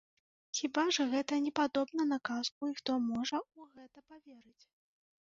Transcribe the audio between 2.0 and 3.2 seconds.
на казку і хто